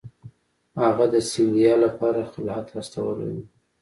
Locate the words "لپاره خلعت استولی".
1.85-3.27